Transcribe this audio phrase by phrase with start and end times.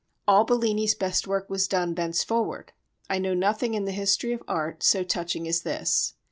[0.27, 2.73] All Bellini's best work was done thenceforward.
[3.07, 6.15] I know nothing in the history of art so touching as this.